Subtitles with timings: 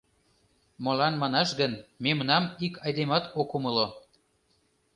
[0.83, 3.87] Молан манаш гын, мемнам ик айдемат ок умыло.